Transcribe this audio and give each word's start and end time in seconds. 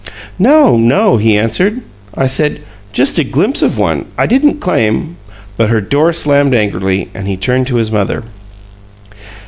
"No, 0.39 0.77
no," 0.77 1.17
he 1.17 1.37
answered. 1.37 1.79
"I 2.15 2.25
said, 2.25 2.59
'just 2.91 3.19
a 3.19 3.23
glimpse 3.23 3.61
of 3.61 3.77
one.' 3.77 4.05
I 4.17 4.25
didn't 4.25 4.57
claim" 4.59 5.15
But 5.57 5.69
her 5.69 5.79
door 5.79 6.11
slammed 6.11 6.55
angrily; 6.55 7.09
and 7.13 7.27
he 7.27 7.37
turned 7.37 7.67
to 7.67 7.75
his 7.75 7.91
mother. 7.91 8.23